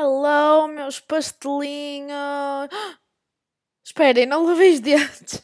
[0.00, 2.68] Hello, meus pastelinhos!
[3.84, 5.42] Esperem, não lavei os dentes.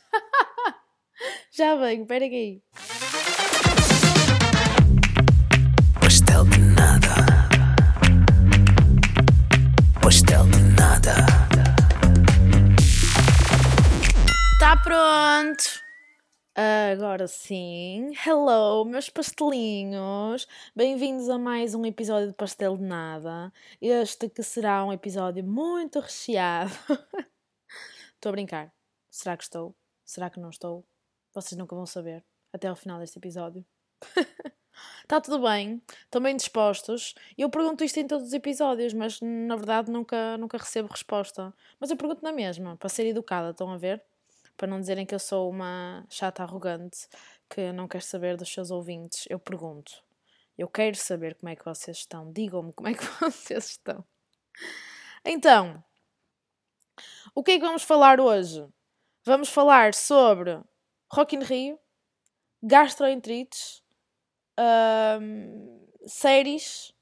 [1.50, 2.62] Já venho, espera aí.
[6.01, 7.14] Pastel de nada.
[10.01, 11.27] Pastel de nada.
[14.61, 15.73] Tá pronto!
[16.57, 18.12] Agora sim.
[18.25, 20.46] Hello, meus pastelinhos!
[20.75, 23.53] Bem-vindos a mais um episódio de Pastel de Nada.
[23.80, 26.71] Este que será um episódio muito recheado.
[28.14, 28.72] estou a brincar.
[29.11, 29.75] Será que estou?
[30.04, 30.86] Será que não estou?
[31.32, 32.25] Vocês nunca vão saber.
[32.53, 33.66] Até ao final deste episódio.
[35.02, 35.83] Está tudo bem?
[36.05, 37.16] Estão bem dispostos?
[37.36, 41.52] Eu pergunto isto em todos os episódios, mas na verdade nunca, nunca recebo resposta.
[41.80, 44.05] Mas eu pergunto na mesma, para ser educada, estão a ver?
[44.56, 47.08] Para não dizerem que eu sou uma chata arrogante
[47.48, 49.25] que não quer saber dos seus ouvintes.
[49.28, 49.92] Eu pergunto.
[50.56, 52.33] Eu quero saber como é que vocês estão.
[52.33, 54.05] Digam-me como é que vocês estão.
[55.25, 55.83] Então,
[57.34, 58.66] o que é que vamos falar hoje?
[59.25, 60.60] Vamos falar sobre
[61.10, 61.78] Rock in Rio,
[62.62, 63.82] gastroenterites,
[66.06, 66.92] séries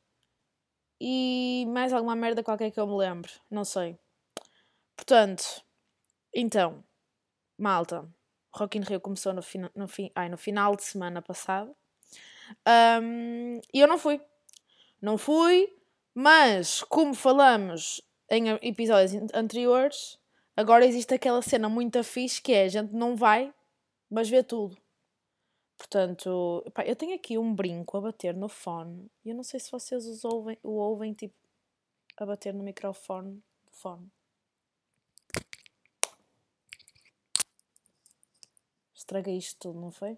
[1.00, 3.32] e mais alguma merda qualquer que eu me lembre.
[3.50, 3.98] Não sei.
[4.96, 5.64] Portanto,
[6.32, 6.84] então,
[7.58, 8.08] malta,
[8.54, 11.74] Rock in Rio começou no, fina, no, fi, ai, no final de semana passado
[12.66, 14.20] um, e eu não fui.
[15.00, 15.74] Não fui,
[16.14, 20.18] mas como falamos em episódios anteriores,
[20.56, 23.52] agora existe aquela cena muito fixe que é a gente não vai,
[24.08, 24.76] mas vê tudo.
[25.76, 29.70] Portanto, pá, eu tenho aqui um brinco a bater no fone eu não sei se
[29.70, 31.34] vocês os ouvem, o ouvem tipo
[32.16, 34.08] a bater no microfone do fone.
[39.02, 40.16] Estraguei isto tudo, não foi?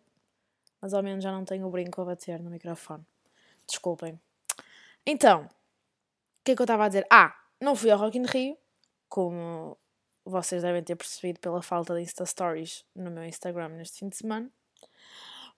[0.79, 3.03] Mas ao menos já não tenho o brinco a bater no microfone.
[3.67, 4.21] Desculpem.
[5.07, 5.49] Então, o
[6.45, 7.07] que é que eu estava a dizer?
[7.11, 8.59] Ah, não fui ao Rock in Rio,
[9.09, 9.79] como
[10.23, 14.17] vocês devem ter percebido pela falta de Insta Stories no meu Instagram neste fim de
[14.17, 14.51] semana.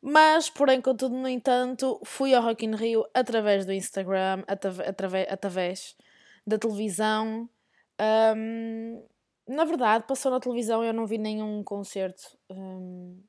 [0.01, 5.97] Mas, porém, contudo, no entanto, fui ao Rock in Rio através do Instagram, através, através
[6.47, 7.51] da televisão.
[8.37, 9.05] Um,
[9.47, 13.21] na verdade, passou na televisão eu não vi nenhum concerto um,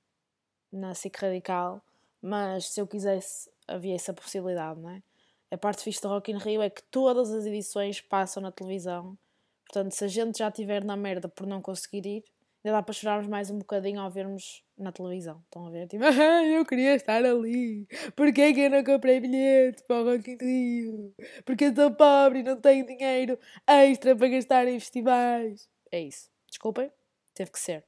[0.71, 1.81] na SIC Radical,
[2.21, 5.01] mas se eu quisesse, havia essa possibilidade, não é?
[5.49, 9.17] A parte fixe do Rock in Rio é que todas as edições passam na televisão,
[9.65, 12.23] portanto, se a gente já estiver na merda por não conseguir ir,
[12.63, 15.41] ainda dá para chorarmos mais um bocadinho ao vermos na televisão.
[15.45, 15.87] Estão a ver?
[15.87, 17.87] Tipo, ah, eu queria estar ali.
[18.15, 21.15] Porquê é que eu não comprei bilhete para o Rock in Rio?
[21.45, 25.69] Porque eu sou pobre e não tenho dinheiro extra para gastar em festivais.
[25.91, 26.29] É isso.
[26.47, 26.91] Desculpem,
[27.33, 27.83] teve que ser.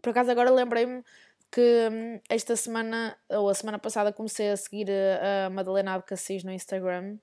[0.00, 1.02] Por acaso agora lembrei-me
[1.50, 6.52] que hum, esta semana, ou a semana passada, comecei a seguir a Madalena Abcacis no
[6.52, 7.18] Instagram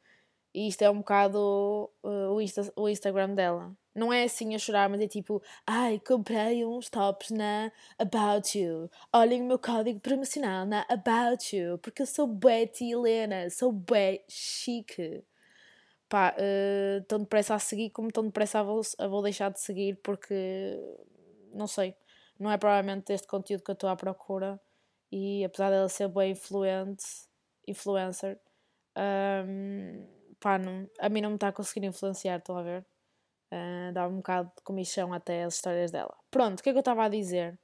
[0.53, 3.75] e isto é um bocado uh, o, Insta, o Instagram dela.
[3.95, 8.89] Não é assim a chorar, mas é tipo, ai, comprei uns tops na About You.
[9.13, 14.23] Olhem o meu código promocional na About You, porque eu sou Betty Helena, sou bué
[14.27, 15.23] chique
[16.09, 19.59] pá, uh, tão depressa a seguir como tão depressa a vou, a vou deixar de
[19.59, 20.75] seguir porque
[21.53, 21.95] não sei,
[22.39, 24.59] não é provavelmente este conteúdo que eu estou à procura
[25.11, 27.05] e apesar dela ser bem influente,
[27.67, 28.39] influencer,
[28.97, 30.07] um,
[30.39, 32.85] pá, não, a mim não me está a conseguir influenciar, estão a ver?
[33.51, 36.15] Uh, dá um bocado de comichão até as histórias dela.
[36.29, 37.57] Pronto, o que é que eu estava a dizer?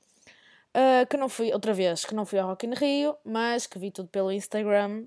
[0.75, 3.79] Uh, que não fui, outra vez, que não fui ao Rock in Rio, mas que
[3.79, 5.06] vi tudo pelo Instagram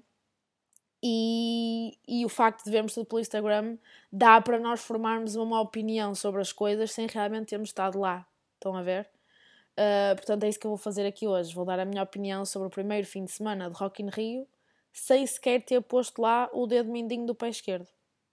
[1.03, 3.79] e, e o facto de vermos tudo pelo Instagram
[4.11, 8.27] dá para nós formarmos uma opinião sobre as coisas sem realmente termos estado lá.
[8.55, 9.09] Estão a ver?
[9.79, 11.55] Uh, portanto, é isso que eu vou fazer aqui hoje.
[11.55, 14.47] Vou dar a minha opinião sobre o primeiro fim de semana de Rock in Rio
[14.93, 17.87] sem sequer ter posto lá o dedo mindinho do pé esquerdo.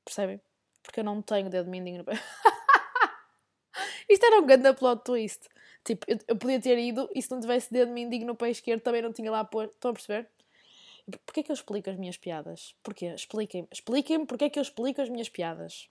[0.03, 0.42] Percebem?
[0.82, 2.14] Porque eu não tenho dedo mindinho no pé.
[4.09, 5.47] Isto era um grande plot twist.
[5.84, 8.82] Tipo, eu, eu, podia ter ido e se não tivesse dedo mindinho no pé esquerdo
[8.82, 9.74] também não tinha lá posto.
[9.74, 10.28] Estão a perceber?
[11.25, 12.75] Porquê que eu explico as minhas piadas?
[12.81, 13.07] Porquê?
[13.07, 13.67] Expliquem-me.
[13.71, 15.88] Expliquem-me porquê que eu explico as minhas piadas.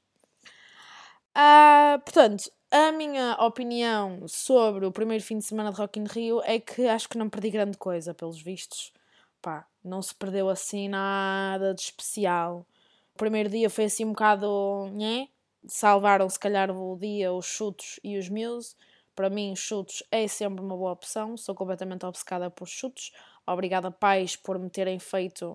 [1.34, 6.40] Ah, portanto, a minha opinião sobre o primeiro fim de semana de Rock in Rio
[6.44, 8.92] é que acho que não perdi grande coisa, pelos vistos.
[9.40, 12.66] Pá, não se perdeu assim nada de especial.
[13.14, 14.88] O primeiro dia foi assim um bocado.
[14.92, 15.28] Nhé?
[15.66, 18.74] Salvaram se calhar o dia os chutos e os Muse.
[19.14, 21.36] Para mim, chutos é sempre uma boa opção.
[21.36, 23.12] Sou completamente obcecada por chutos.
[23.46, 25.54] Obrigada, pais, por me terem feito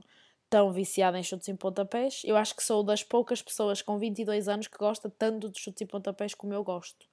[0.50, 2.22] tão viciada em chutes e pontapés.
[2.26, 5.82] Eu acho que sou das poucas pessoas com 22 anos que gosta tanto de chutes
[5.82, 7.06] e pontapés como eu gosto.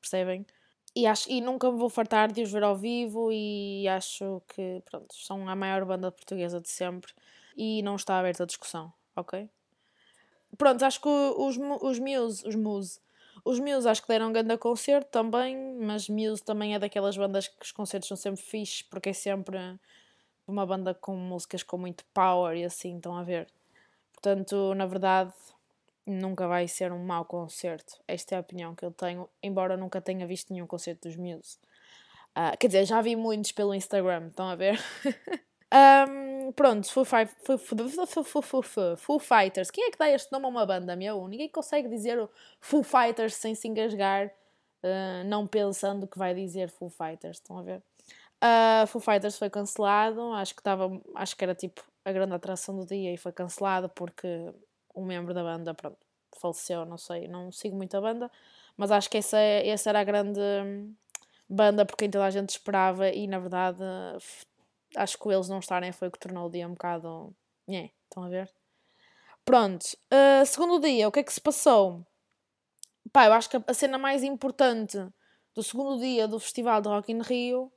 [0.00, 0.46] Percebem?
[0.94, 4.82] E, acho, e nunca me vou fartar de os ver ao vivo e acho que,
[4.84, 7.12] pronto, são a maior banda portuguesa de sempre
[7.56, 9.48] e não está aberta a discussão, ok?
[10.56, 13.00] pronto, acho que os, os Muse, os Muse,
[13.44, 17.48] os Muse acho que deram um grande concerto também, mas Muse também é daquelas bandas
[17.48, 19.58] que os concertos são sempre fixes, porque é sempre
[20.46, 23.48] uma banda com músicas com muito power e assim, estão a ver.
[24.12, 25.32] Portanto, na verdade,
[26.06, 27.98] nunca vai ser um mau concerto.
[28.06, 31.58] Esta é a opinião que eu tenho, embora nunca tenha visto nenhum concerto dos Muse.
[32.36, 34.78] Uh, quer dizer, já vi muitos pelo Instagram, estão a ver?
[36.08, 37.04] um, pronto, Foo,
[39.18, 39.70] Fighters.
[39.70, 41.26] Quem é que dá este nome a uma banda, meu?
[41.26, 46.68] Ninguém consegue dizer o Foo Fighters sem se engasgar, uh, não pensando que vai dizer
[46.68, 47.82] Foo Fighters, estão a ver?
[48.40, 52.76] Ah, Foo Fighters foi cancelado, acho que estava, acho que era tipo a grande atração
[52.76, 54.52] do dia e foi cancelado porque
[54.94, 55.98] um membro da banda, pronto,
[56.38, 58.30] faleceu, não sei, não sigo muito a banda,
[58.76, 60.94] mas acho que essa, essa era a grande hum,
[61.48, 63.82] banda por quem toda a gente esperava e na verdade
[64.94, 67.34] acho que eles não estarem foi o que tornou o dia um bocado.
[67.68, 68.50] Nhé, estão a ver?
[69.44, 72.04] Pronto, ah, segundo dia, o que é que se passou?
[73.12, 74.98] Pá, eu acho que a cena mais importante
[75.54, 77.72] do segundo dia do Festival de Rock in Rio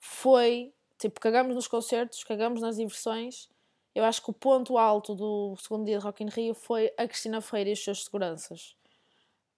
[0.00, 3.48] foi, tipo, cagamos nos concertos, cagamos nas diversões.
[3.94, 7.06] Eu acho que o ponto alto do segundo dia de Rock in Rio foi a
[7.06, 8.74] Cristina Ferreira e os seus seguranças.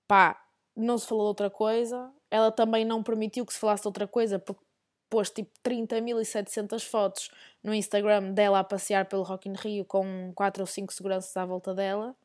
[0.09, 0.43] Pá,
[0.77, 2.12] não se falou de outra coisa.
[2.31, 4.62] Ela também não permitiu que se falasse de outra coisa, porque
[5.09, 7.31] pôs tipo 30.700 fotos
[7.62, 11.44] no Instagram dela a passear pelo Rock in Rio com 4 ou 5 seguranças à
[11.44, 12.17] volta dela.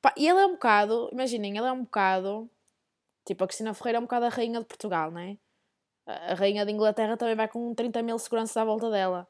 [0.00, 2.48] Pá, e ela é um bocado, imaginem, ela é um bocado,
[3.26, 5.36] tipo, a Cristina Ferreira é um bocado a rainha de Portugal, não é?
[6.08, 9.28] A rainha de Inglaterra também vai com 30 mil seguranças à volta dela.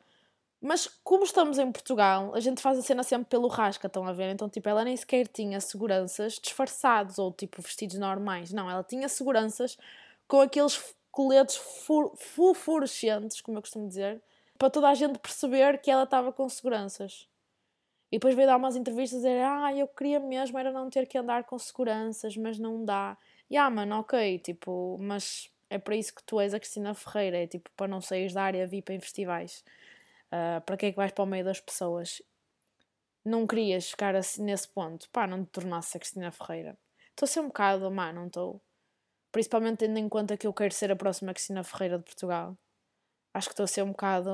[0.61, 4.13] Mas como estamos em Portugal, a gente faz a cena sempre pelo rasca, estão a
[4.13, 4.31] ver?
[4.31, 8.53] Então, tipo, ela nem sequer tinha seguranças disfarçados ou, tipo, vestidos normais.
[8.53, 9.77] Não, ela tinha seguranças
[10.27, 11.61] com aqueles coletes
[12.55, 14.21] fluorescentes, como eu costumo dizer,
[14.57, 17.29] para toda a gente perceber que ela estava com seguranças.
[18.11, 21.19] E depois veio dar umas entrevistas dizer: Ah, eu queria mesmo era não ter que
[21.19, 23.17] andar com seguranças, mas não dá.
[23.51, 27.39] E ah, mano, ok, tipo, mas é para isso que tu és a Cristina Ferreira,
[27.39, 29.65] é tipo para não sair da área VIP em festivais.
[30.31, 32.23] Ah, para que é que vais para o meio das pessoas?
[33.25, 36.77] Não querias ficar assim nesse ponto, pá, não te tornasse a Cristina Ferreira.
[37.11, 38.61] Estou a ser um bocado, má, não estou?
[39.33, 42.59] Principalmente tendo em conta que eu quero ser a próxima Cristina Ferreira de Portugal.
[43.35, 44.31] Acho que estou a ser um bocado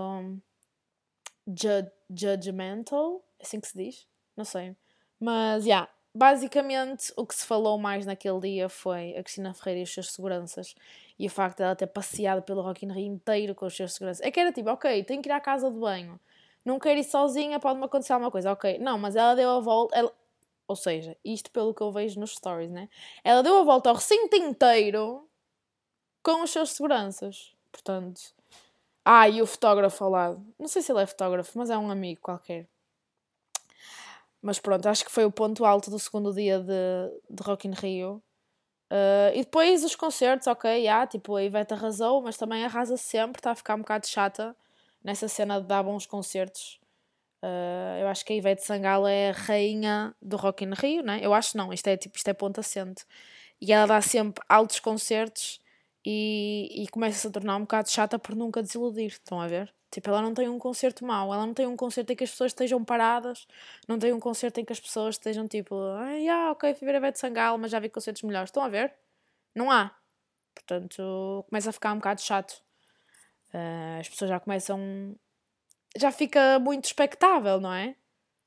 [1.46, 4.06] ju- judgmental, é assim que se diz?
[4.36, 4.76] Não sei.
[5.20, 9.80] Mas, já, yeah, basicamente o que se falou mais naquele dia foi a Cristina Ferreira
[9.80, 10.74] e os seus seguranças
[11.18, 14.24] e o facto dela ter passeado pelo Rock in Rio inteiro com os seus seguranças.
[14.24, 16.18] É que era tipo, ok, tenho que ir à casa de banho,
[16.64, 18.78] não quero ir sozinha, pode-me acontecer alguma coisa, ok.
[18.78, 20.12] Não, mas ela deu a volta, ela-
[20.68, 22.88] ou seja, isto pelo que eu vejo nos stories, né?
[23.24, 25.28] Ela deu a volta ao recinto inteiro
[26.22, 27.54] com os seus seguranças.
[27.72, 28.20] Portanto,
[29.04, 30.46] ah, e o fotógrafo ao lado.
[30.58, 32.68] Não sei se ele é fotógrafo, mas é um amigo qualquer.
[34.44, 36.74] Mas pronto, acho que foi o ponto alto do segundo dia de,
[37.30, 38.22] de Rock in Rio.
[38.92, 43.40] Uh, e depois os concertos, ok, yeah, tipo, a Ivete arrasou, mas também arrasa sempre,
[43.40, 44.54] está a ficar um bocado chata
[45.02, 46.78] nessa cena de dar bons concertos.
[47.42, 51.20] Uh, eu acho que a Ivete Sangalo é a rainha do Rock in Rio, né?
[51.22, 53.06] Eu acho não, isto é tipo, isto é ponto assente.
[53.62, 55.58] E ela dá sempre altos concertos
[56.04, 59.74] e, e começa-se a tornar um bocado chata por nunca desiludir, estão a ver?
[59.94, 62.30] Tipo, ela não tem um concerto mau, ela não tem um concerto em que as
[62.32, 63.46] pessoas estejam paradas,
[63.86, 66.96] não tem um concerto em que as pessoas estejam tipo, ah, yeah, ok, fui ver
[66.96, 68.92] a Ivete Sangalo, mas já vi concertos melhores, estão a ver?
[69.54, 69.96] Não há.
[70.52, 72.60] Portanto, começa a ficar um bocado chato.
[73.54, 75.14] Uh, as pessoas já começam.
[75.96, 77.94] Já fica muito expectável, não é?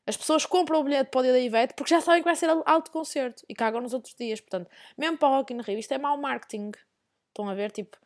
[0.05, 2.35] As pessoas compram o bilhete para o dia da Ivete porque já sabem que vai
[2.35, 4.41] ser alto concerto e cagam nos outros dias.
[4.41, 6.71] Portanto, mesmo para o Rock in Rio, isto é mau marketing.
[7.29, 7.71] Estão a ver?
[7.71, 7.97] Tipo,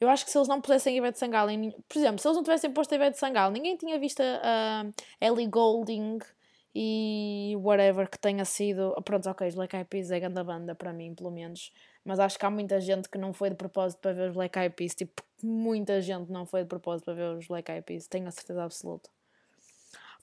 [0.00, 1.70] eu acho que se eles não pusessem Ivete Sangalo em...
[1.88, 4.84] Por exemplo, se eles não tivessem posto Ivete Sangalo, ninguém tinha visto a
[5.20, 6.18] Ellie Goulding
[6.74, 8.94] e whatever que tenha sido...
[9.04, 11.72] Pronto, ok, os Black Eyed Peas é grande banda para mim, pelo menos.
[12.04, 14.58] Mas acho que há muita gente que não foi de propósito para ver os Black
[14.58, 14.94] Eyed Peas.
[14.94, 18.06] Tipo, muita gente não foi de propósito para ver os Black Eyed Peas.
[18.06, 19.10] Tenho a certeza absoluta.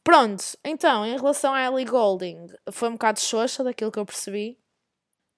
[0.03, 4.57] Pronto, então, em relação a Ellie Goulding, foi um bocado xoxa daquilo que eu percebi.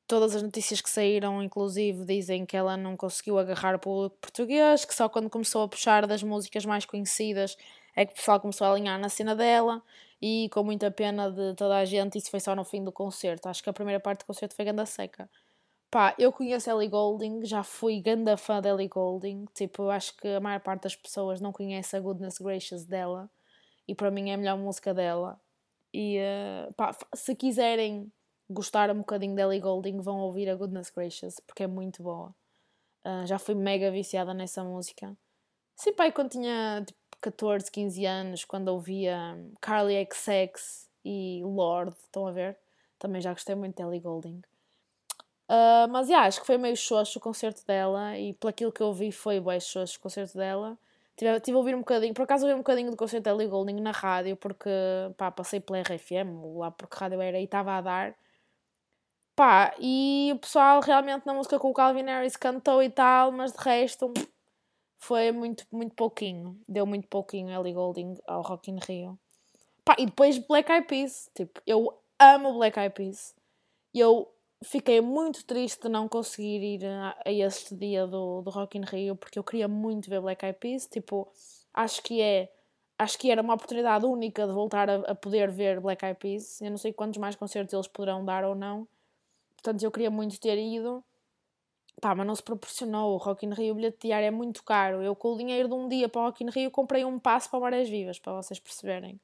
[0.07, 4.85] Todas as notícias que saíram, inclusive, dizem que ela não conseguiu agarrar o público português,
[4.85, 7.57] que só quando começou a puxar das músicas mais conhecidas
[7.95, 9.83] é que o pessoal começou a alinhar na cena dela
[10.21, 13.49] e com muita pena de toda a gente, isso foi só no fim do concerto.
[13.49, 15.29] Acho que a primeira parte do concerto foi ganda seca.
[15.89, 20.27] Pá, eu conheço Ellie Goulding, já fui ganda fã de Ellie Goulding, tipo, acho que
[20.27, 23.29] a maior parte das pessoas não conhece a Goodness Gracious dela
[23.87, 25.39] e para mim é a melhor música dela.
[25.93, 28.11] E uh, pá, se quiserem
[28.49, 32.33] gostar um bocadinho de Ellie Goulding, vão ouvir a Goodness Gracious, porque é muito boa.
[33.05, 35.15] Uh, já fui mega viciada nessa música.
[35.75, 42.27] Sim, pai, quando tinha tipo, 14, 15 anos, quando ouvia Carly XX e Lord, estão
[42.27, 42.57] a ver?
[42.99, 44.41] Também já gostei muito de Ellie Goulding.
[45.49, 48.81] Uh, mas yeah, acho que foi meio xoxo o concerto dela e pelo aquilo que
[48.81, 50.77] eu vi foi bem xoxo o concerto dela.
[51.15, 53.47] Tive, tive a ouvir um bocadinho, por acaso ouvi um bocadinho do concerto da Ellie
[53.47, 54.69] Goulding na rádio porque
[55.17, 58.15] pá, passei pela RFM, lá porque rádio era e estava a dar.
[59.37, 63.53] Pá, e o pessoal realmente na música com o Calvin Harris cantou e tal, mas
[63.53, 64.11] de resto
[64.97, 66.59] foi muito, muito pouquinho.
[66.67, 69.19] Deu muito pouquinho Ellie Goulding ao Rock in Rio.
[69.85, 71.29] Pá, e depois Black Eyed Peas.
[71.35, 73.35] Tipo, eu amo Black Eyed Peas.
[73.93, 74.27] E eu
[74.63, 78.85] fiquei muito triste de não conseguir ir a, a este dia do, do Rock in
[78.85, 80.87] Rio porque eu queria muito ver Black Eyed Peas.
[80.87, 81.31] Tipo,
[81.75, 82.51] acho que é
[82.97, 86.59] acho que era uma oportunidade única de voltar a, a, poder ver Black Eyed Peas.
[86.59, 88.87] Eu não sei quantos mais concertos eles poderão dar ou não.
[89.57, 91.03] Portanto, eu queria muito ter ido.
[91.99, 93.15] Pá, mas não se proporcionou.
[93.15, 95.01] O Rock in Rio, o bilhete diário é muito caro.
[95.01, 97.49] Eu, com o dinheiro de um dia para o Rock in Rio, comprei um passo
[97.49, 99.19] para Marés Vivas, para vocês perceberem.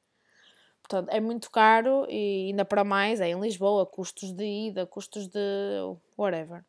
[0.82, 5.26] Portanto, é muito caro e ainda para mais é em Lisboa, custos de ida, custos
[5.28, 5.38] de
[6.18, 6.62] whatever.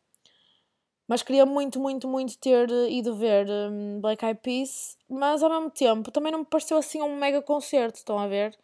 [1.08, 5.70] Mas queria muito, muito, muito ter ido ver um, Black Eyed Peas, mas ao mesmo
[5.70, 8.58] tempo também não me pareceu assim um mega concerto, estão a ver?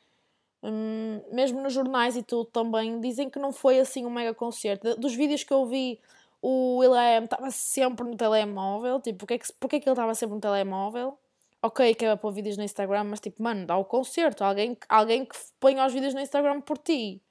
[0.63, 4.95] Um, mesmo nos jornais e tudo também dizem que não foi assim um mega concerto.
[4.95, 5.99] Dos vídeos que eu vi,
[6.41, 10.41] o Will.i.am estava sempre no telemóvel, tipo, é que, porque que ele estava sempre no
[10.41, 11.17] telemóvel?
[11.61, 15.25] ok, que é pôr vídeos no Instagram, mas tipo, mano, dá o concerto, alguém, alguém
[15.25, 17.21] que ponha os vídeos no Instagram por ti.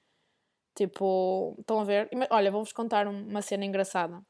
[0.74, 2.08] Tipo, estão a ver?
[2.30, 4.22] Olha, vou-vos contar uma cena engraçada.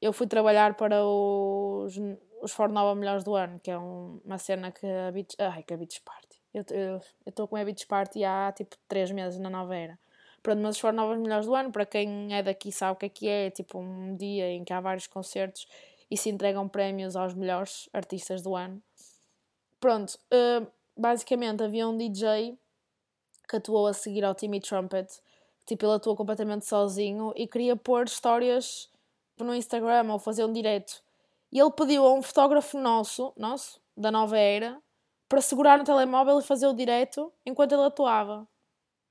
[0.00, 1.96] Eu fui trabalhar para os,
[2.42, 5.62] os For Nova Melhores do Ano, que é um, uma cena que a Beach, ai,
[5.62, 6.25] que a Beach Party.
[6.56, 9.98] Eu estou com Beach Party há tipo 3 meses na nova era.
[10.42, 13.06] Pronto, mas os For Novas Melhores do Ano, para quem é daqui sabe o que
[13.06, 15.66] é que é, é tipo um dia em que há vários concertos
[16.10, 18.80] e se entregam prémios aos melhores artistas do ano.
[19.80, 22.56] Pronto, uh, basicamente havia um DJ
[23.48, 25.20] que atuou a seguir ao Timmy Trumpet.
[25.66, 28.88] Tipo, ele atuou completamente sozinho e queria pôr histórias
[29.38, 31.02] no Instagram ou fazer um direto.
[31.52, 34.80] E ele pediu a um fotógrafo nosso, nosso, da nova era,
[35.28, 38.46] para segurar no telemóvel e fazer o direto enquanto ele atuava.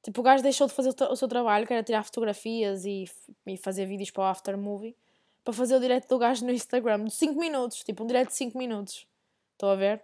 [0.01, 3.05] Tipo, o gajo deixou de fazer o, seu trabalho, que era tirar fotografias e,
[3.47, 4.95] e fazer vídeos para o after movie,
[5.43, 7.83] para fazer o direto do gajo no Instagram de 5 minutos.
[7.83, 9.07] Tipo, um direto de 5 minutos.
[9.53, 10.03] Estão a ver?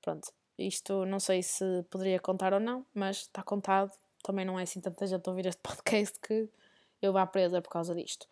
[0.00, 3.90] Pronto, isto não sei se poderia contar ou não, mas está contado.
[4.22, 6.48] Também não é assim tanta gente a ouvir este podcast que
[7.02, 8.26] eu vá presa por causa disto.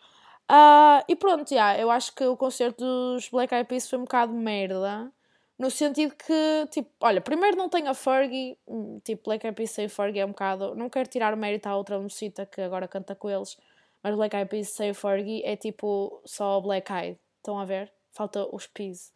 [0.50, 4.02] Uh, e pronto, yeah, eu acho que o concerto dos Black Eyed Peas foi um
[4.02, 5.12] bocado merda.
[5.58, 9.70] No sentido que, tipo, olha, primeiro não tem a Fergie, hum, tipo, Black Eyed Peas
[9.70, 10.74] sem Fergie é um bocado.
[10.74, 13.56] Não quero tirar o mérito à outra mocita que agora canta com eles,
[14.02, 17.18] mas Black Eyed Peas sem Fergie é tipo só Black Eyed.
[17.38, 17.92] Estão a ver?
[18.12, 19.12] Falta os Peas.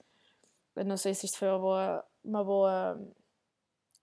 [0.76, 3.00] Eu não sei se isto foi uma boa uma boa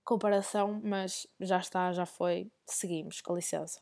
[0.04, 2.52] comparação, mas já está, já foi.
[2.66, 3.82] Seguimos, com licença.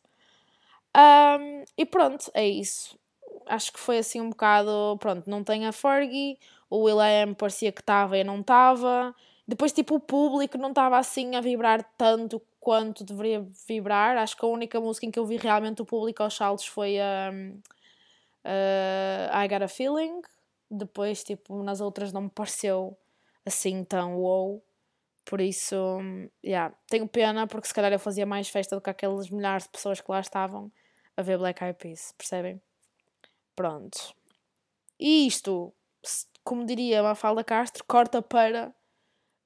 [0.96, 2.98] Um, e pronto, é isso.
[3.46, 4.98] Acho que foi assim um bocado.
[5.00, 9.16] Pronto, não tem a Fergie, o Will.i.am parecia que estava e não estava.
[9.48, 14.18] Depois, tipo, o público não estava assim a vibrar tanto quanto deveria vibrar.
[14.18, 17.00] Acho que a única música em que eu vi realmente o público aos saltos foi
[17.00, 17.62] a um,
[18.44, 20.22] uh, I Got a Feeling.
[20.70, 22.98] Depois, tipo, nas outras não me pareceu
[23.46, 24.64] assim tão wow.
[25.24, 25.76] Por isso,
[26.44, 29.70] yeah, tenho pena porque se calhar eu fazia mais festa do que aqueles milhares de
[29.70, 30.72] pessoas que lá estavam
[31.18, 32.62] a ver Black Eyed Peas, percebem?
[33.56, 33.98] Pronto.
[35.00, 35.74] E isto,
[36.46, 38.74] como diria Mafalda Castro, corta para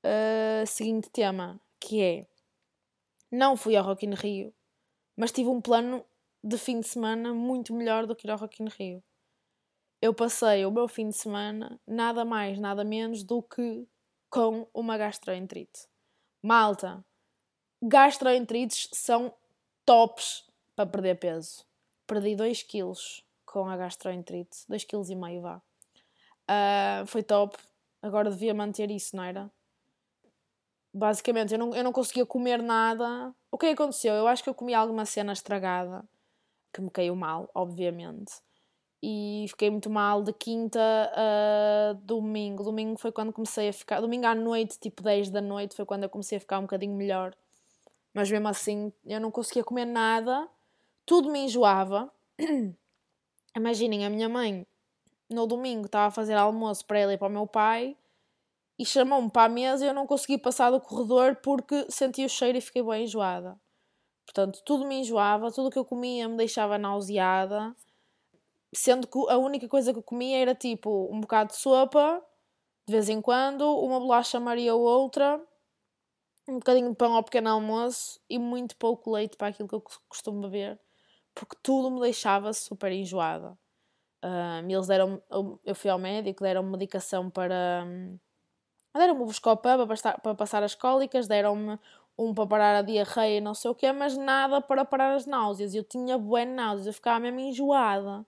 [0.03, 2.27] o uh, seguinte tema, que é
[3.32, 4.53] não fui ao Rock in Rio,
[5.18, 6.06] mas tive um plano
[6.44, 9.03] de fim de semana muito melhor do que ir ao Rock in Rio
[10.01, 13.86] eu passei o meu fim de semana nada mais, nada menos do que
[14.29, 15.88] com uma gastroenterite.
[16.41, 17.03] Malta,
[17.84, 19.34] gastroenterites são
[19.86, 21.65] tops para perder peso.
[22.08, 25.62] Perdi 2 quilos com a gastroenterite, 2,5 kg vá.
[26.50, 27.56] Uh, foi top.
[28.01, 29.51] Agora devia manter isso, não era?
[30.91, 33.34] Basicamente, eu não, eu não conseguia comer nada.
[33.51, 34.13] O que aconteceu?
[34.15, 36.03] Eu acho que eu comi alguma cena estragada
[36.74, 38.41] que me caiu mal, obviamente
[39.01, 42.63] e fiquei muito mal de quinta a domingo.
[42.63, 44.01] Domingo foi quando comecei a ficar.
[44.01, 46.96] Domingo à noite, tipo 10 da noite, foi quando eu comecei a ficar um bocadinho
[46.96, 47.34] melhor.
[48.13, 50.48] Mas mesmo assim, eu não conseguia comer nada,
[51.06, 52.12] tudo me enjoava.
[53.56, 54.65] Imaginem, a minha mãe
[55.29, 57.95] no domingo estava a fazer almoço para ela e para o meu pai
[58.77, 62.29] e chamou-me para a mesa e eu não consegui passar do corredor porque senti o
[62.29, 63.59] cheiro e fiquei bem enjoada.
[64.25, 67.75] Portanto, tudo me enjoava, tudo que eu comia me deixava nauseada
[68.74, 72.24] Sendo que a única coisa que eu comia era tipo um bocado de sopa,
[72.88, 75.41] de vez em quando, uma bolacha Maria ou outra,
[76.48, 79.83] um bocadinho de pão ao pequeno almoço e muito pouco leite para aquilo que eu
[80.07, 80.79] costumo beber.
[81.33, 83.57] porque tudo me deixava super enjoada.
[84.23, 85.21] Um, eles deram
[85.63, 87.85] eu fui ao médico, deram-me medicação para.
[88.95, 91.79] Deram-me o Buscopan para, para passar as cólicas, deram-me
[92.17, 95.73] um para parar a diarreia não sei o quê, mas nada para parar as náuseas.
[95.73, 98.25] Eu tinha bué náuseas, eu ficava mesmo enjoada.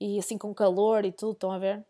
[0.00, 1.84] E assim com calor e tudo, estão a ver?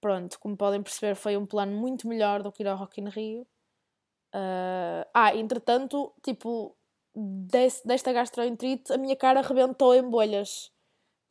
[0.00, 3.08] Pronto, como podem perceber, foi um plano muito melhor do que ir ao Rock in
[3.08, 3.42] Rio.
[4.34, 6.76] Uh, ah, entretanto, tipo,
[7.14, 10.71] desse, desta gastroenterite, a minha cara arrebentou em bolhas.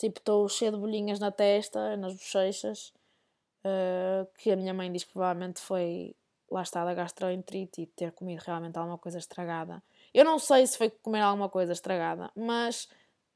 [0.01, 2.91] Tipo, estou cheia de bolhinhas na testa, nas bochechas,
[3.63, 6.15] uh, que a minha mãe diz que provavelmente foi
[6.49, 9.83] lá está da gastroenterite e ter comido realmente alguma coisa estragada.
[10.11, 12.89] Eu não sei se foi comer alguma coisa estragada, mas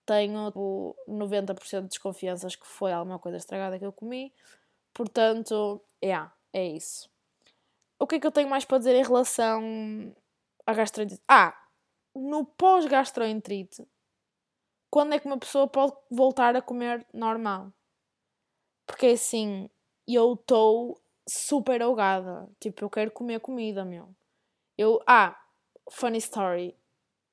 [0.07, 4.34] tenho tipo, 90% de desconfianças que foi alguma coisa estragada que eu comi.
[4.91, 7.07] Portanto, yeah, é isso.
[8.00, 10.15] O que é que eu tenho mais para dizer em relação
[10.65, 11.24] à gastroenterite?
[11.27, 11.55] Ah,
[12.15, 13.88] no pós-gastroenterite,
[14.89, 17.72] quando é que uma pessoa pode voltar a comer normal?
[18.86, 19.70] Porque assim,
[20.08, 22.48] eu estou super ahogada.
[22.60, 24.10] Tipo, eu quero comer comida, meu.
[24.77, 25.36] Eu, ah,
[25.89, 26.75] funny story.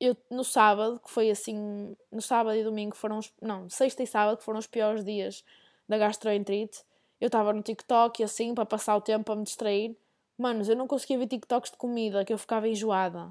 [0.01, 4.07] Eu, no sábado, que foi assim, no sábado e domingo foram os, não, sexta e
[4.07, 5.45] sábado, que foram os piores dias
[5.89, 6.83] da gastroenterite,
[7.21, 9.97] eu estava no TikTok assim, para passar o tempo, para me distrair.
[10.37, 13.31] Manos, eu não conseguia ver TikToks de comida, que eu ficava enjoada.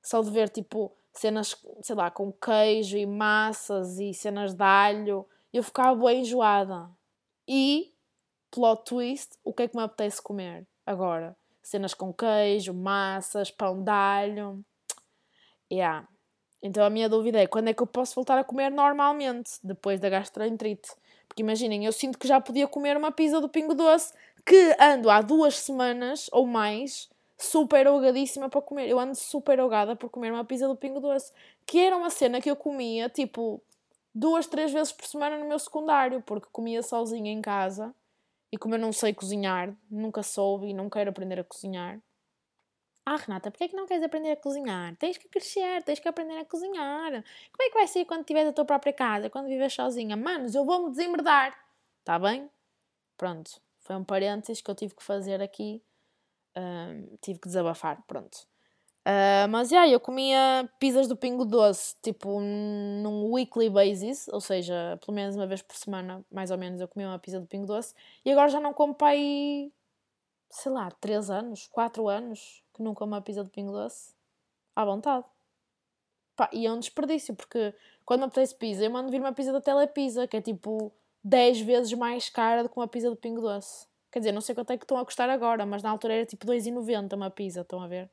[0.00, 5.26] Só de ver, tipo, cenas, sei lá, com queijo e massas e cenas de alho,
[5.52, 6.88] eu ficava bem enjoada.
[7.46, 7.92] E,
[8.50, 11.36] plot twist, o que é que me apetece comer agora?
[11.62, 14.64] Cenas com queijo, massas, pão de alho.
[15.70, 16.08] Yeah.
[16.62, 19.98] Então a minha dúvida é quando é que eu posso voltar a comer normalmente, depois
[19.98, 20.90] da gastroenterite?
[21.26, 24.12] Porque imaginem, eu sinto que já podia comer uma pizza do Pingo Doce
[24.44, 27.08] que ando há duas semanas ou mais
[27.38, 28.88] super ahogadíssima para comer.
[28.88, 31.32] Eu ando super ahogada por comer uma pizza do Pingo Doce,
[31.66, 33.62] que era uma cena que eu comia tipo
[34.14, 37.94] duas, três vezes por semana no meu secundário, porque comia sozinha em casa
[38.52, 41.98] e como eu não sei cozinhar, nunca soube e não quero aprender a cozinhar.
[43.04, 44.94] Ah, Renata, porquê é que não queres aprender a cozinhar?
[44.96, 47.10] Tens que crescer, tens que aprender a cozinhar.
[47.10, 50.16] Como é que vai ser quando tiveres a tua própria casa, quando vives sozinha?
[50.16, 51.58] Manos, eu vou-me desembredar.
[51.98, 52.48] Está bem?
[53.16, 53.60] Pronto.
[53.80, 55.82] Foi um parênteses que eu tive que fazer aqui.
[56.56, 58.46] Um, tive que desabafar, pronto.
[59.06, 64.98] Uh, mas, yeah, eu comia pizzas do Pingo Doce, tipo, num weekly basis, ou seja,
[65.04, 67.66] pelo menos uma vez por semana, mais ou menos, eu comia uma pizza do Pingo
[67.66, 67.94] Doce.
[68.24, 69.72] E agora já não como para aí,
[70.50, 74.14] sei lá, 3 anos, 4 anos que nunca uma pizza de pingo doce
[74.74, 75.26] à vontade.
[76.36, 79.52] Pá, e é um desperdício, porque quando me apetece pizza, eu mando vir uma pizza
[79.52, 83.40] da Telepizza, que é tipo 10 vezes mais cara do que uma pizza de pingo
[83.40, 83.86] doce.
[84.12, 86.26] Quer dizer, não sei quanto é que estão a custar agora, mas na altura era
[86.26, 88.10] tipo 2,90 uma pizza, estão a ver?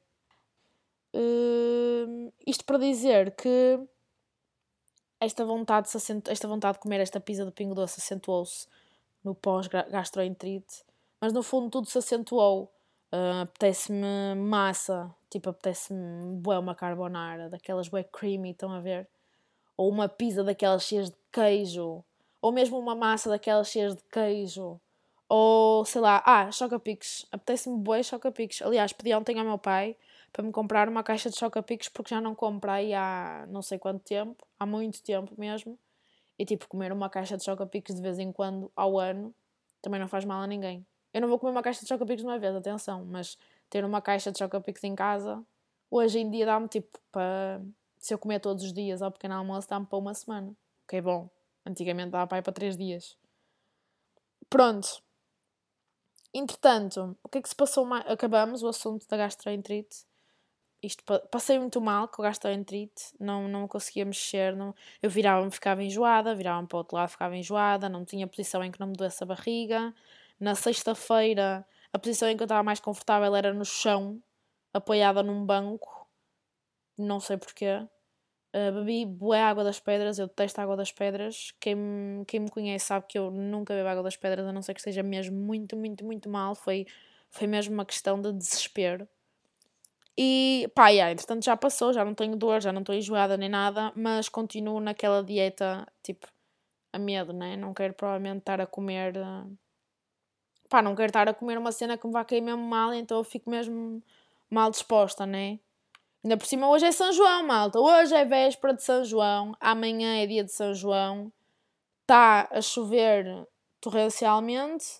[1.14, 3.80] Uh, isto para dizer que
[5.20, 8.68] esta vontade, de esta vontade de comer esta pizza de pingo doce acentuou-se
[9.24, 10.86] no pós-gastroenterite,
[11.20, 12.72] mas no fundo tudo se acentuou
[13.12, 19.10] Uh, apetece-me massa, tipo, apetece-me bué uma carbonara, daquelas bué creamy, estão a ver?
[19.76, 22.04] Ou uma pizza daquelas cheias de queijo,
[22.40, 24.80] ou mesmo uma massa daquelas cheias de queijo,
[25.30, 28.62] ou sei lá, ah, choca-pics, apetece-me bué choca-pics.
[28.64, 29.96] Aliás, pedi ontem ao meu pai
[30.34, 34.04] para me comprar uma caixa de choca-pics porque já não comprei há não sei quanto
[34.04, 35.80] tempo, há muito tempo mesmo.
[36.38, 39.34] E tipo, comer uma caixa de choca-pics de vez em quando ao ano
[39.82, 40.86] também não faz mal a ninguém.
[41.14, 43.38] Eu não vou comer uma caixa de Choca-Picos de uma vez, atenção, mas
[43.70, 45.44] ter uma caixa de Choca-Picos em casa,
[45.90, 47.62] hoje em dia dá-me tipo para.
[47.98, 50.56] Se eu comer todos os dias ao pequeno almoço, dá-me para uma semana.
[50.86, 51.30] Ok, bom.
[51.66, 53.18] Antigamente dava para ir para três dias.
[54.50, 55.04] Pronto.
[56.34, 57.88] Entretanto, o que é que se passou?
[57.94, 60.06] Acabamos o assunto da gastroenterite.
[60.82, 65.84] Isto passei muito mal com a gastroenterite, não, não conseguia mexer, não, eu virava-me, ficava
[65.84, 68.94] enjoada, virava-me para o outro lado, ficava enjoada, não tinha posição em que não me
[68.94, 69.94] doesse a barriga,
[70.40, 74.24] na sexta-feira, a posição em que eu estava mais confortável era no chão,
[74.74, 76.08] apoiada num banco.
[76.98, 77.86] Não sei porquê.
[78.52, 81.54] Uh, bebi boa água das pedras, eu detesto a água das pedras.
[81.60, 84.62] Quem me, quem me conhece sabe que eu nunca bebo água das pedras, a não
[84.62, 86.56] ser que esteja mesmo muito, muito, muito mal.
[86.56, 86.88] Foi,
[87.30, 89.08] foi mesmo uma questão de desespero.
[90.18, 93.48] E pá, yeah, entretanto já passou, já não tenho dor, já não estou enjoada nem
[93.48, 96.28] nada, mas continuo naquela dieta, tipo,
[96.92, 97.56] a medo, né?
[97.56, 99.16] Não quero provavelmente estar a comer.
[99.16, 99.58] Uh,
[100.70, 103.18] pá, não quero estar a comer uma cena que me vá cair mesmo mal, então
[103.18, 104.04] eu fico mesmo
[104.50, 105.60] mal disposta, né?
[106.22, 107.80] Ainda por cima, hoje é São João, malta.
[107.80, 111.32] Hoje é véspera de São João, amanhã é dia de São João.
[112.02, 113.48] Está a chover
[113.80, 115.00] torrencialmente.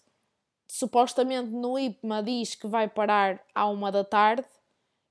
[0.66, 4.46] Supostamente no IPMA diz que vai parar à uma da tarde.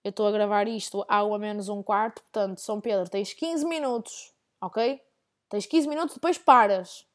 [0.03, 3.67] Eu estou a gravar isto à uma menos um quarto, portanto, São Pedro, tens 15
[3.67, 5.03] minutos, ok?
[5.51, 7.07] Tens 15 minutos, depois paras.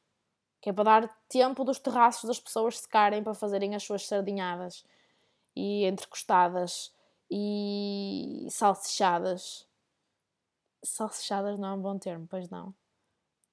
[0.60, 4.84] Que é para dar tempo dos terraços das pessoas secarem para fazerem as suas sardinhadas
[5.56, 6.92] e entrecostadas
[7.30, 9.66] e salsichadas.
[10.82, 12.74] Salsichadas não é um bom termo, pois não.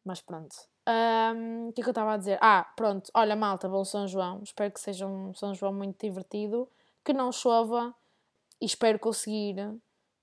[0.03, 0.55] Mas pronto.
[0.87, 2.37] Um, o que é que eu estava a dizer?
[2.41, 3.11] Ah, pronto.
[3.13, 4.41] Olha, malta, bom São João.
[4.43, 6.67] Espero que seja um São João muito divertido.
[7.03, 7.93] Que não chova.
[8.59, 9.55] E espero conseguir,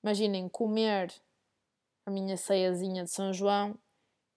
[0.03, 1.13] imaginem, comer
[2.07, 3.77] a minha ceiazinha de São João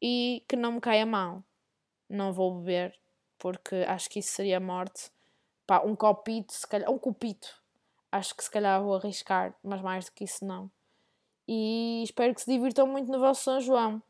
[0.01, 1.43] e que não me caia mal.
[2.09, 2.99] Não vou beber,
[3.37, 5.11] porque acho que isso seria morte.
[5.67, 7.60] Pá, um copito, se calhar, um copito.
[8.11, 10.69] Acho que se calhar vou arriscar, mas mais do que isso não.
[11.47, 14.01] E espero que se divirtam muito no vosso São João.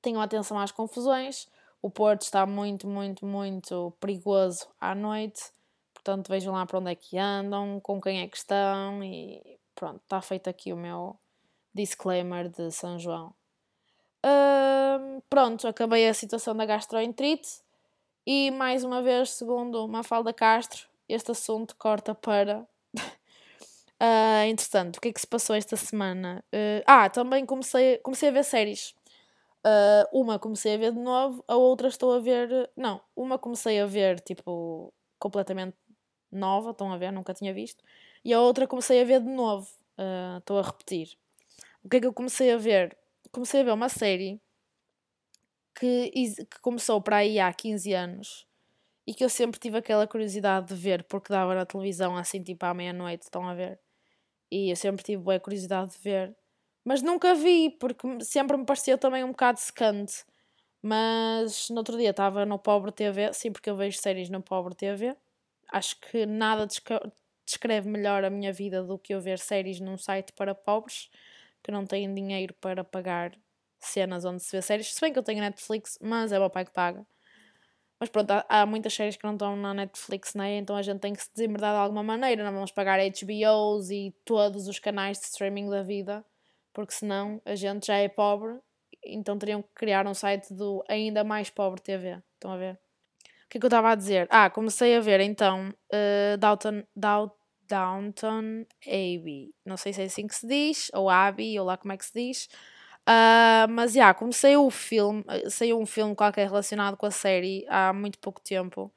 [0.00, 1.48] Tenham atenção às confusões.
[1.82, 5.52] O Porto está muito, muito, muito perigoso à noite.
[5.92, 10.00] Portanto, vejam lá para onde é que andam, com quem é que estão e pronto,
[10.02, 11.16] está feito aqui o meu
[11.74, 13.34] disclaimer de São João.
[14.24, 17.62] Uh, pronto, acabei a situação da gastroenterite
[18.26, 22.66] e mais uma vez, segundo Mafalda Castro, este assunto corta para.
[24.02, 26.44] Uh, entretanto, o que é que se passou esta semana?
[26.52, 28.94] Uh, ah, também comecei, comecei a ver séries.
[29.66, 32.70] Uh, uma comecei a ver de novo, a outra estou a ver.
[32.76, 35.76] Não, uma comecei a ver tipo completamente
[36.30, 37.82] nova, estão a ver, nunca tinha visto,
[38.24, 41.16] e a outra comecei a ver de novo, uh, estou a repetir.
[41.82, 42.96] O que é que eu comecei a ver?
[43.34, 44.40] comecei a ver uma série
[45.74, 48.46] que, que começou para aí há 15 anos
[49.06, 52.64] e que eu sempre tive aquela curiosidade de ver porque dava na televisão assim tipo
[52.64, 53.80] à meia-noite, estão a ver?
[54.50, 56.36] E eu sempre tive boa curiosidade de ver,
[56.84, 60.24] mas nunca vi porque sempre me parecia também um bocado secante.
[60.82, 64.74] Mas no outro dia estava no Pobre TV, sim, porque eu vejo séries no Pobre
[64.74, 65.16] TV.
[65.72, 66.66] Acho que nada
[67.46, 71.10] descreve melhor a minha vida do que eu ver séries num site para pobres
[71.62, 73.36] que não têm dinheiro para pagar
[73.80, 74.94] cenas onde se vê séries.
[74.94, 77.06] Se bem que eu tenho Netflix, mas é o meu pai que paga.
[78.04, 80.58] Mas pronto, há, há, muitas séries que não estão na Netflix, né?
[80.58, 82.44] então a gente tem que se desembardar de alguma maneira.
[82.44, 86.22] Não vamos pagar HBOs e todos os canais de streaming da vida,
[86.74, 88.58] porque senão a gente já é pobre,
[89.02, 92.20] então teriam que criar um site do ainda mais pobre TV.
[92.34, 92.74] Estão a ver?
[92.74, 94.28] O que é que eu estava a dizer?
[94.28, 97.34] Ah, comecei a ver então uh, Downton, Downton
[97.66, 99.54] Downton Abbey.
[99.64, 102.04] Não sei se é assim que se diz, ou Abbey, ou lá como é que
[102.04, 102.48] se diz.
[103.06, 107.66] Uh, mas já, yeah, comecei o filme, saiu um filme qualquer relacionado com a série
[107.68, 108.90] há muito pouco tempo.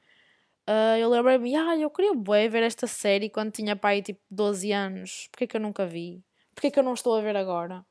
[0.69, 4.71] Uh, eu lembrei-me, ah, eu queria bué ver esta série quando tinha pai tipo 12
[4.71, 5.27] anos.
[5.31, 6.23] Porquê que eu nunca vi?
[6.55, 7.85] Porquê que eu não estou a ver agora?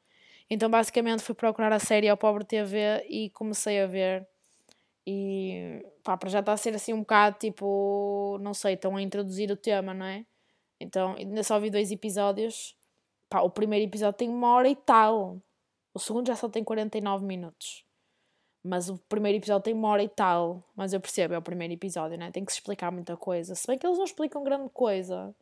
[0.49, 4.27] Então basicamente fui procurar a série ao Pobre TV e comecei a ver.
[5.07, 9.03] E pá, para já está a ser assim um bocado tipo, não sei, estão a
[9.03, 10.27] introduzir o tema, não é?
[10.81, 12.77] Então, ainda só vi dois episódios.
[13.29, 15.41] Pá, o primeiro episódio tem uma hora e tal.
[15.97, 17.83] O segundo já só tem 49 minutos.
[18.63, 20.63] Mas o primeiro episódio tem uma hora e tal.
[20.77, 22.31] Mas eu percebo, é o primeiro episódio, né?
[22.31, 23.55] Tem que se explicar muita coisa.
[23.55, 25.35] Se bem que eles não explicam grande coisa.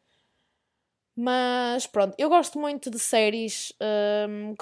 [1.16, 3.72] Mas pronto, eu gosto muito de séries
[4.28, 4.54] um,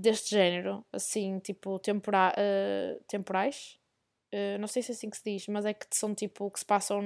[0.00, 3.78] deste género, assim, tipo, tempora uh, temporais.
[4.34, 6.58] Uh, não sei se é assim que se diz, mas é que são tipo que
[6.58, 7.00] se passam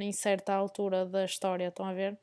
[0.00, 2.18] em certa altura da história, estão a ver?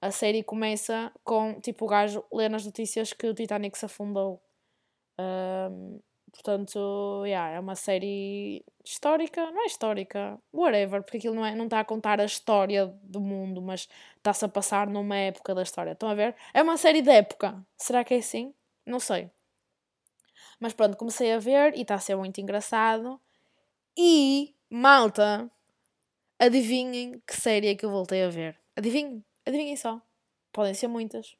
[0.00, 4.40] a série começa com tipo o gajo lê nas notícias que o Titanic se afundou.
[5.20, 6.00] Um,
[6.32, 11.64] portanto, yeah, é uma série histórica, não é histórica, whatever, porque aquilo não é, não
[11.64, 15.92] está a contar a história do mundo, mas está-se a passar numa época da história.
[15.92, 16.36] Estão a ver?
[16.54, 17.64] É uma série de época.
[17.76, 18.54] Será que é assim?
[18.86, 19.30] Não sei.
[20.60, 23.20] Mas pronto, comecei a ver e está a ser muito engraçado.
[23.96, 25.50] E, malta,
[26.38, 28.58] adivinhem que série é que eu voltei a ver.
[28.76, 29.24] Adivinhem?
[29.46, 30.00] Adivinhem só.
[30.52, 31.36] Podem ser muitas.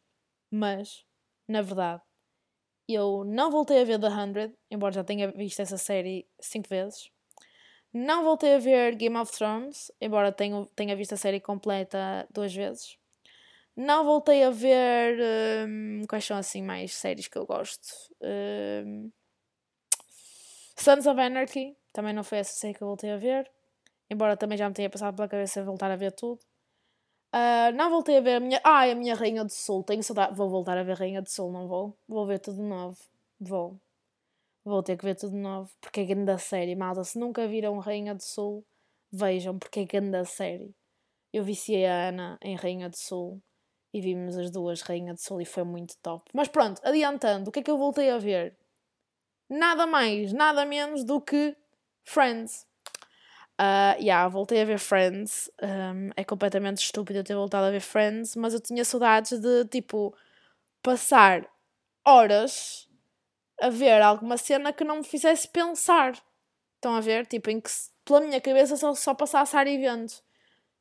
[0.51, 1.05] Mas,
[1.47, 2.03] na verdade,
[2.95, 7.11] eu não voltei a ver The 100, embora já tenha visto essa série cinco vezes.
[7.93, 12.55] Não voltei a ver Game of Thrones, embora tenha, tenha visto a série completa duas
[12.55, 12.99] vezes.
[13.77, 15.19] Não voltei a ver.
[15.69, 17.89] Um, quais são assim mais séries que eu gosto?
[18.21, 19.11] Um,
[20.77, 23.51] Sons of Anarchy, também não foi essa série que eu voltei a ver.
[24.11, 26.41] Embora também já me tenha passado pela cabeça voltar a ver tudo.
[27.35, 28.61] Uh, não voltei a ver a minha.
[28.65, 29.83] Ai, a minha Rainha do Sul.
[29.85, 30.35] Tenho saudade.
[30.35, 31.97] Vou voltar a ver Rainha do Sul, não vou?
[32.09, 32.99] Vou ver tudo de novo.
[33.41, 33.79] Vou.
[34.65, 35.71] Vou ter que ver tudo de novo.
[35.81, 37.05] Porque é grande série, malta.
[37.05, 38.65] Se nunca viram Rainha do Sul,
[39.13, 40.75] vejam, porque é grande série.
[41.33, 43.41] Eu viciei a Ana em Rainha do Sul
[43.93, 46.31] e vimos as duas Rainha do Sul e foi muito top.
[46.33, 48.57] Mas pronto, adiantando, o que é que eu voltei a ver?
[49.49, 51.57] Nada mais, nada menos do que
[52.05, 52.67] Friends.
[53.61, 55.51] Uh, yeah, voltei a ver Friends.
[55.61, 59.65] Um, é completamente estúpido eu ter voltado a ver Friends, mas eu tinha saudades de
[59.65, 60.15] tipo
[60.83, 61.45] passar
[62.05, 62.89] horas
[63.61, 66.13] a ver alguma cena que não me fizesse pensar.
[66.77, 67.27] Estão a ver?
[67.27, 67.71] Tipo, em que
[68.05, 70.23] pela minha cabeça só, só passasse a evento.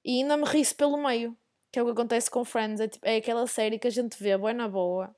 [0.06, 1.36] E ainda me risse pelo meio.
[1.72, 2.80] Que é o que acontece com Friends.
[2.80, 5.16] É, tipo, é aquela série que a gente vê, boa na boa.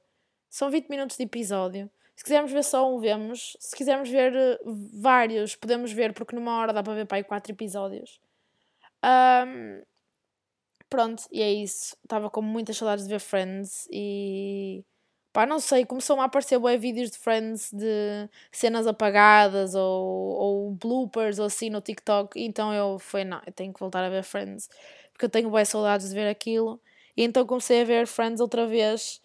[0.49, 1.89] São 20 minutos de episódio.
[2.19, 3.55] Se quisermos ver só um, vemos.
[3.61, 7.23] Se quisermos ver uh, vários, podemos ver, porque numa hora dá para ver para aí
[7.23, 8.19] 4 episódios.
[9.01, 9.81] Um,
[10.89, 11.95] pronto, e é isso.
[12.03, 14.83] Estava com muitas saudades de ver Friends e.
[15.31, 20.71] Pá, não sei, começou-me a aparecer bué vídeos de Friends de cenas apagadas ou, ou
[20.71, 22.37] bloopers ou assim no TikTok.
[22.37, 24.67] Então eu fui, não, eu tenho que voltar a ver Friends
[25.13, 26.81] porque eu tenho bué saudades de ver aquilo.
[27.15, 29.21] E então comecei a ver Friends outra vez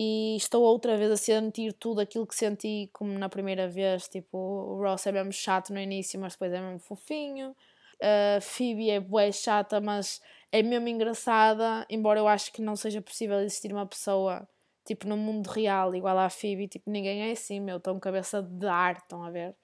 [0.00, 4.06] e estou outra vez a sentir tudo aquilo que senti como na primeira vez.
[4.06, 7.52] Tipo, o Ross é mesmo chato no início, mas depois é mesmo fofinho.
[8.00, 13.02] A Phoebe é bué chata, mas é mesmo engraçada, embora eu acho que não seja
[13.02, 14.48] possível existir uma pessoa
[14.84, 18.66] tipo no mundo real igual à Phoebe, tipo ninguém é assim, meu, estão cabeça de
[18.66, 19.54] ar, estão a ver?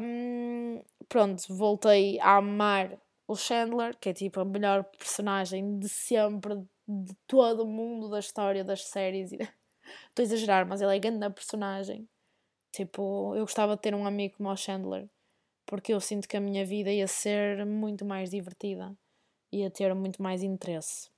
[0.00, 6.62] Um, pronto, voltei a amar o Chandler, que é tipo a melhor personagem de sempre,
[6.88, 9.30] de todo o mundo da história das séries.
[10.08, 12.08] Estou a exagerar, mas ele é grande personagem.
[12.72, 15.08] Tipo, eu gostava de ter um amigo como o Chandler,
[15.66, 18.96] porque eu sinto que a minha vida ia ser muito mais divertida,
[19.52, 21.10] ia ter muito mais interesse.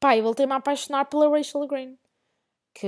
[0.00, 1.98] Pá, e voltei-me a apaixonar pela Rachel Green,
[2.74, 2.86] que,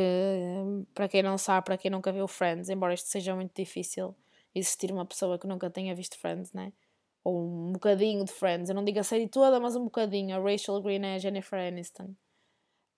[0.95, 4.15] para quem não sabe, para quem nunca viu Friends, embora isto seja muito difícil
[4.55, 6.73] existir uma pessoa que nunca tenha visto Friends, né?
[7.25, 8.69] Ou um bocadinho de Friends.
[8.69, 10.37] Eu não digo a série toda, mas um bocadinho.
[10.37, 12.15] A Rachel Green é a Jennifer Aniston.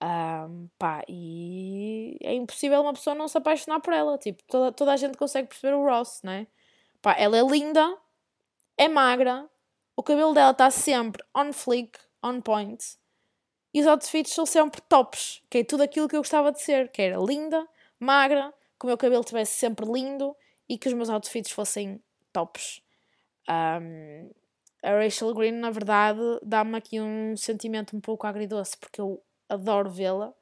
[0.02, 4.18] Um, pá, e é impossível uma pessoa não se apaixonar por ela.
[4.18, 6.46] Tipo, toda, toda a gente consegue perceber o Ross, né?
[7.00, 7.96] Pá, ela é linda,
[8.76, 9.48] é magra,
[9.96, 12.82] o cabelo dela está sempre on flick, on point.
[13.74, 16.90] E os outfits são sempre tops, que é tudo aquilo que eu gostava de ser,
[16.90, 17.66] que era linda,
[17.98, 20.36] magra, que o meu cabelo estivesse sempre lindo
[20.68, 22.82] e que os meus outfits fossem tops.
[23.48, 24.30] Um,
[24.82, 29.88] a Rachel Green, na verdade, dá-me aqui um sentimento um pouco agridoce, porque eu adoro
[29.88, 30.34] vê-la,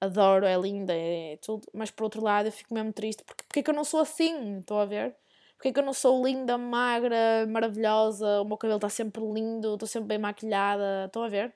[0.00, 3.60] adoro, é linda, é tudo, mas por outro lado eu fico mesmo triste, porque, porque
[3.60, 4.58] é que eu não sou assim?
[4.58, 5.16] Estou a ver?
[5.56, 9.74] Porque é que eu não sou linda, magra, maravilhosa, o meu cabelo está sempre lindo,
[9.74, 11.54] estou sempre bem maquilhada, estão a ver?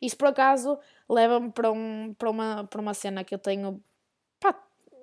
[0.00, 3.82] Isso por acaso leva-me para, um, para, uma, para uma cena que eu tenho,
[4.40, 4.54] pá,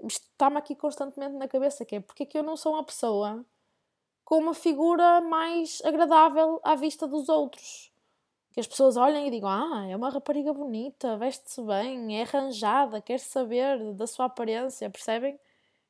[0.04, 3.46] está-me aqui constantemente na cabeça, que é porque é que eu não sou uma pessoa
[4.30, 7.92] com uma figura mais agradável à vista dos outros.
[8.54, 13.02] Que as pessoas olhem e digam: Ah, é uma rapariga bonita, veste-se bem, é arranjada,
[13.02, 15.40] quer saber da sua aparência, percebem?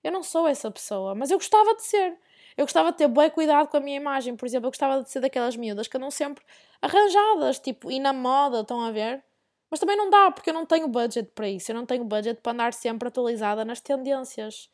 [0.02, 2.18] Eu não sou essa pessoa, mas eu gostava de ser.
[2.56, 5.10] Eu gostava de ter bem cuidado com a minha imagem, por exemplo, eu gostava de
[5.10, 6.44] ser daquelas miúdas que andam sempre
[6.82, 9.22] arranjadas, tipo, e na moda, estão a ver?
[9.70, 11.72] Mas também não dá, porque eu não tenho budget para isso.
[11.72, 14.70] Eu não tenho budget para andar sempre atualizada nas tendências.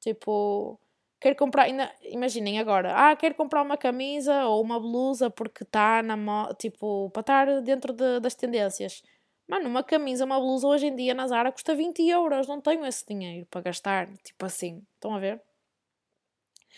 [0.00, 0.78] Tipo,
[1.20, 6.02] quero comprar, ainda, imaginem agora, ah, quero comprar uma camisa ou uma blusa porque está
[6.02, 9.02] na moda, tipo, para estar dentro de, das tendências.
[9.48, 12.84] Mano, uma camisa, uma blusa hoje em dia na Zara custa 20 euros, não tenho
[12.84, 15.40] esse dinheiro para gastar, tipo assim, estão a ver?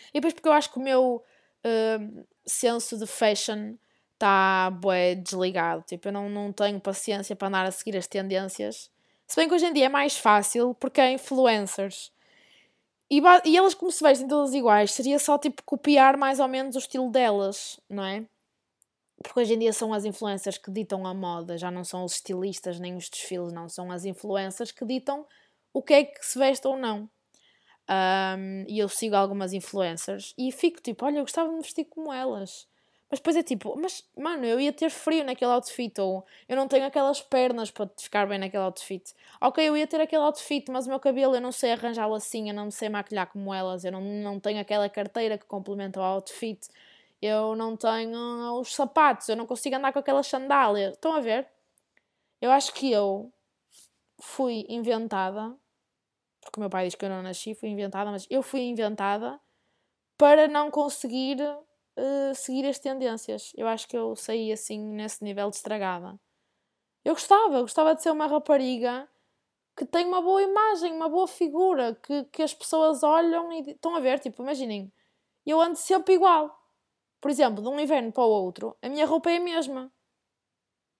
[0.09, 1.23] E depois porque eu acho que o meu
[1.65, 3.75] uh, senso de fashion
[4.13, 8.91] está bué desligado, tipo, eu não, não tenho paciência para andar a seguir as tendências.
[9.27, 12.11] Se bem que hoje em dia é mais fácil porque há influencers
[13.09, 16.75] e, e elas, como se vestem todas iguais, seria só tipo copiar mais ou menos
[16.75, 18.25] o estilo delas, não é?
[19.23, 22.13] Porque hoje em dia são as influencers que ditam a moda, já não são os
[22.13, 23.67] estilistas nem os desfiles, não.
[23.67, 25.25] São as influencers que ditam
[25.73, 27.09] o que é que se veste ou não.
[27.89, 31.85] Um, e eu sigo algumas influencers e fico tipo, olha, eu gostava de me vestir
[31.85, 32.67] como elas.
[33.09, 36.67] Mas depois é tipo, mas mano, eu ia ter frio naquele outfit, ou eu não
[36.67, 39.15] tenho aquelas pernas para ficar bem naquele outfit.
[39.41, 42.49] Ok, eu ia ter aquele outfit, mas o meu cabelo eu não sei arranjá-lo assim,
[42.49, 46.03] eu não sei maquilhar como elas, eu não, não tenho aquela carteira que complementa o
[46.03, 46.67] outfit,
[47.21, 50.93] eu não tenho os sapatos, eu não consigo andar com aquelas sandálias.
[50.93, 51.47] Estão a ver?
[52.41, 53.31] Eu acho que eu
[54.19, 55.55] fui inventada,
[56.41, 59.39] porque o meu pai diz que eu não nasci, fui inventada, mas eu fui inventada
[60.17, 61.37] para não conseguir
[61.99, 63.51] uh, seguir as tendências.
[63.55, 66.19] Eu acho que eu saí assim nesse nível de estragada.
[67.03, 69.07] Eu gostava, gostava de ser uma rapariga
[69.75, 73.95] que tem uma boa imagem, uma boa figura, que, que as pessoas olham e estão
[73.95, 74.91] a ver, tipo, imaginem,
[75.45, 76.57] eu ando sempre igual.
[77.21, 79.91] Por exemplo, de um inverno para o outro, a minha roupa é a mesma.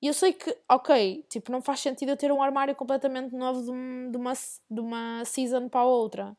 [0.02, 3.62] E eu sei que, ok, tipo, não faz sentido eu ter um armário completamente novo
[3.62, 6.38] de, de, uma, de uma season para a outra.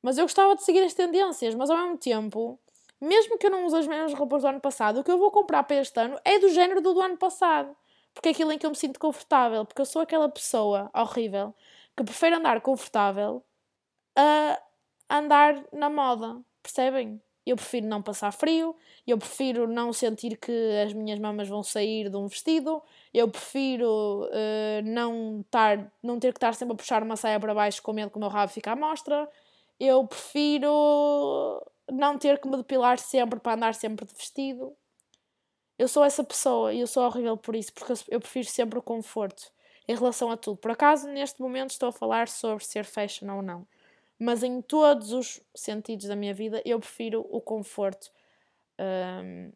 [0.00, 2.58] Mas eu gostava de seguir as tendências, mas ao mesmo tempo
[3.00, 5.30] mesmo que eu não use as mesmas roupas do ano passado, o que eu vou
[5.30, 7.76] comprar para este ano é do género do, do ano passado.
[8.14, 9.64] Porque é aquilo em que eu me sinto confortável.
[9.66, 11.54] Porque eu sou aquela pessoa horrível
[11.96, 13.44] que prefere andar confortável
[14.16, 14.58] a
[15.10, 17.20] andar na moda, percebem?
[17.44, 18.74] Eu prefiro não passar frio,
[19.06, 20.52] eu prefiro não sentir que
[20.84, 22.82] as minhas mamas vão sair de um vestido,
[23.14, 27.54] eu prefiro uh, não, tar, não ter que estar sempre a puxar uma saia para
[27.54, 29.30] baixo com medo que o meu rabo fique à mostra,
[29.78, 34.76] eu prefiro não ter que me depilar sempre para andar sempre de vestido.
[35.78, 38.82] Eu sou essa pessoa e eu sou horrível por isso, porque eu prefiro sempre o
[38.82, 39.52] conforto
[39.86, 40.56] em relação a tudo.
[40.56, 43.66] Por acaso, neste momento, estou a falar sobre ser fashion ou não
[44.18, 48.10] mas em todos os sentidos da minha vida eu prefiro o conforto.
[48.78, 49.52] Um,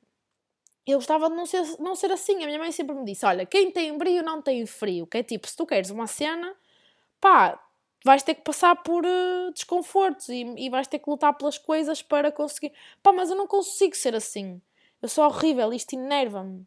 [0.86, 2.42] eu gostava de não ser, não ser assim.
[2.42, 5.06] A minha mãe sempre me disse: Olha, quem tem brilho não tem frio.
[5.06, 6.54] Que é tipo, se tu queres uma cena,
[7.20, 7.58] pá,
[8.04, 12.02] vais ter que passar por uh, desconfortos e, e vais ter que lutar pelas coisas
[12.02, 12.72] para conseguir.
[13.02, 14.60] Pá, mas eu não consigo ser assim.
[15.02, 16.66] Eu sou horrível, isto enerva-me.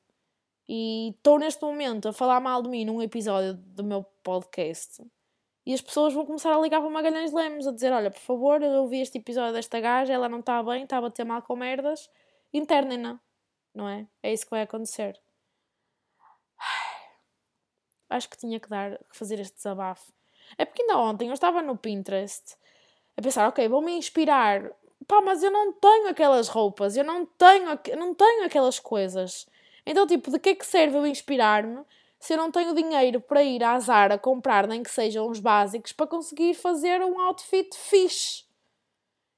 [0.67, 5.03] E estou neste momento a falar mal de mim num episódio do meu podcast
[5.65, 8.61] e as pessoas vão começar a ligar para Magalhães Lemos a dizer: Olha, por favor,
[8.61, 11.55] eu ouvi este episódio desta gaja, ela não está bem, está a bater mal com
[11.55, 12.09] merdas,
[12.51, 13.19] internem-na,
[13.73, 14.07] não é?
[14.21, 15.19] É isso que vai acontecer.
[18.09, 20.11] Acho que tinha que dar, fazer este desabafo.
[20.58, 22.56] É porque ainda ontem eu estava no Pinterest
[23.17, 24.71] a pensar: Ok, vou-me inspirar.
[25.08, 27.65] Pá, mas eu não tenho aquelas roupas, eu não tenho,
[27.97, 29.45] não tenho aquelas coisas.
[29.86, 31.84] Então, tipo, de que é que serve eu inspirar-me
[32.19, 35.91] se eu não tenho dinheiro para ir à Zara comprar nem que sejam uns básicos
[35.91, 38.45] para conseguir fazer um outfit fixe.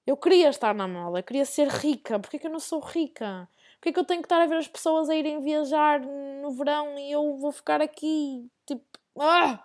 [0.06, 2.20] Eu queria estar na moda, queria ser rica.
[2.20, 3.50] Porquê que eu não sou rica?
[3.76, 6.98] Porquê que eu tenho que estar a ver as pessoas a irem viajar no verão
[7.00, 8.84] e eu vou ficar aqui, tipo,
[9.20, 9.64] ah!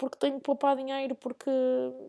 [0.00, 1.50] Porque tenho que poupar dinheiro, porque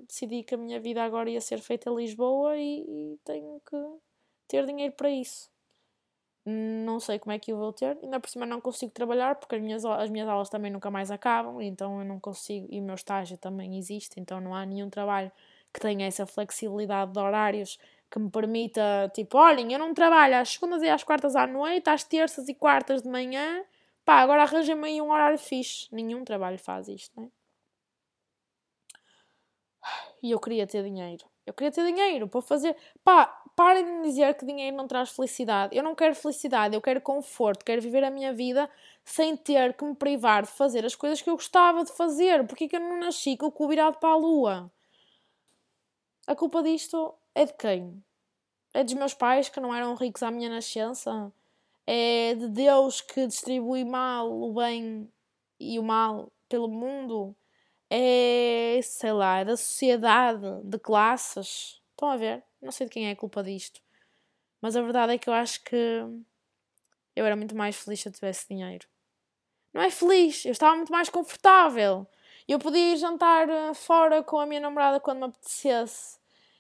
[0.08, 3.78] decidi que a minha vida agora ia ser feita em Lisboa e, e tenho que
[4.48, 5.52] ter dinheiro para isso
[6.46, 9.56] não sei como é que eu vou ter, ainda por cima não consigo trabalhar porque
[9.56, 12.84] as minhas, as minhas aulas também nunca mais acabam, então eu não consigo, e o
[12.84, 15.32] meu estágio também existe, então não há nenhum trabalho
[15.72, 20.50] que tenha essa flexibilidade de horários que me permita, tipo, olhem, eu não trabalho às
[20.50, 23.64] segundas e às quartas à noite, às terças e quartas de manhã,
[24.04, 25.88] pá, agora arranjem-me aí um horário fixe.
[25.94, 27.41] Nenhum trabalho faz isto, não é?
[30.22, 31.26] E eu queria ter dinheiro.
[31.46, 32.76] Eu queria ter dinheiro para fazer.
[33.04, 35.76] Pá, parem de dizer que dinheiro não traz felicidade.
[35.76, 38.70] Eu não quero felicidade, eu quero conforto, quero viver a minha vida
[39.04, 42.46] sem ter que me privar de fazer as coisas que eu gostava de fazer.
[42.46, 44.72] Porque que eu não nasci com o cu virado para a lua?
[46.28, 48.04] A culpa disto é de quem?
[48.74, 51.32] É dos meus pais que não eram ricos à minha nascença?
[51.86, 55.12] É de Deus que distribui mal o bem
[55.60, 57.36] e o mal pelo mundo?
[57.94, 61.82] É, sei lá, é da sociedade, de classes?
[61.92, 62.42] Estão a ver?
[62.62, 63.82] Não sei de quem é a culpa disto.
[64.62, 65.76] Mas a verdade é que eu acho que
[67.16, 68.88] eu era muito mais feliz se eu tivesse dinheiro.
[69.74, 72.08] Não é feliz, eu estava muito mais confortável.
[72.48, 76.20] Eu podia ir jantar eh, fora com a minha namorada quando me apetecesse.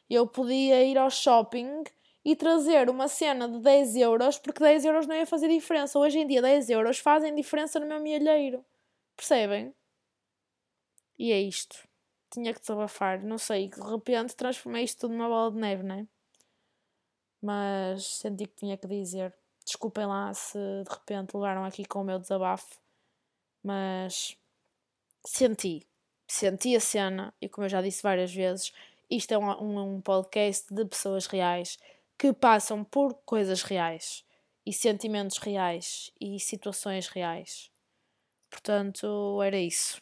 [0.09, 1.83] Eu podia ir ao shopping
[2.25, 5.99] e trazer uma cena de 10 euros, porque 10 euros não ia fazer diferença.
[5.99, 8.65] Hoje em dia, 10 euros fazem diferença no meu milheiro.
[9.17, 9.73] Percebem?
[11.21, 11.87] E é isto
[12.31, 13.21] tinha que desabafar.
[13.23, 16.07] Não sei, de repente transformei isto tudo numa bola de neve, não é?
[17.39, 19.31] Mas senti que tinha que dizer.
[19.63, 22.79] Desculpem lá se de repente levaram aqui com o meu desabafo,
[23.63, 24.35] mas
[25.23, 25.87] senti.
[26.27, 28.73] Senti a cena e, como eu já disse várias vezes,
[29.07, 31.77] isto é um, um podcast de pessoas reais
[32.17, 34.25] que passam por coisas reais
[34.65, 37.69] e sentimentos reais e situações reais.
[38.49, 40.01] Portanto, era isso.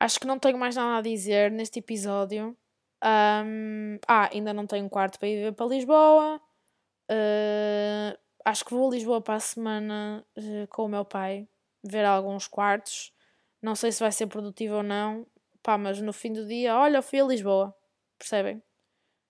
[0.00, 2.56] Acho que não tenho mais nada a dizer neste episódio.
[3.02, 6.40] Um, ah, ainda não tenho quarto para ir viver para Lisboa.
[7.10, 11.48] Uh, acho que vou a Lisboa para a semana uh, com o meu pai,
[11.82, 13.12] ver alguns quartos.
[13.62, 15.26] Não sei se vai ser produtivo ou não.
[15.62, 17.74] Pá, mas no fim do dia, olha, fui a Lisboa.
[18.18, 18.62] Percebem?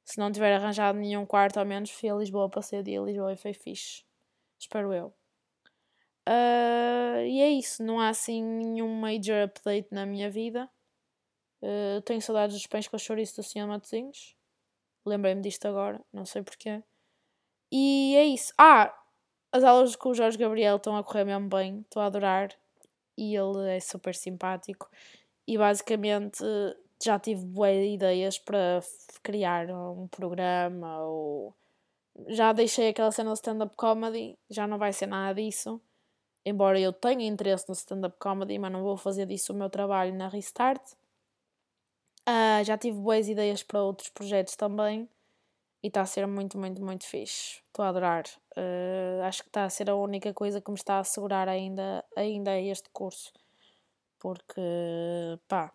[0.04, 3.04] Se não tiver arranjado nenhum quarto, ao menos fui a Lisboa, passei o dia a
[3.04, 4.04] Lisboa e foi fixe.
[4.58, 5.14] Espero eu.
[6.26, 10.68] Uh, e é isso, não há assim nenhum major update na minha vida.
[11.62, 13.66] Uh, tenho saudades dos pães com chouriço do Sr.
[13.66, 14.34] Matosinhos.
[15.04, 16.82] Lembrei-me disto agora, não sei porquê.
[17.70, 18.52] E é isso.
[18.56, 18.94] Ah,
[19.52, 22.50] as aulas com o Jorge Gabriel estão a correr mesmo bem, estou a adorar.
[23.16, 24.90] E ele é super simpático.
[25.46, 26.42] E basicamente
[27.02, 28.80] já tive boas ideias para
[29.22, 31.54] criar um programa ou
[32.28, 35.80] já deixei aquela cena de stand-up comedy, já não vai ser nada disso
[36.44, 40.14] embora eu tenha interesse no stand-up comedy, mas não vou fazer disso o meu trabalho
[40.14, 40.82] na Restart.
[42.28, 45.08] Uh, já tive boas ideias para outros projetos também
[45.82, 47.60] e está a ser muito, muito, muito fixe.
[47.66, 48.24] Estou a adorar.
[48.56, 52.04] Uh, acho que está a ser a única coisa que me está a segurar ainda,
[52.16, 53.32] ainda este curso.
[54.18, 54.62] Porque,
[55.46, 55.70] pá,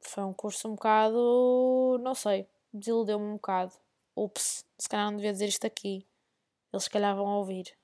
[0.00, 1.98] foi um curso um bocado.
[2.00, 3.72] não sei, desiludeu-me um bocado.
[4.16, 6.06] Ups, se calhar não devia dizer isto aqui.
[6.72, 7.76] Eles se calhar vão ouvir.